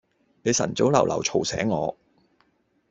[0.41, 1.95] 你晨早流流嘈醒我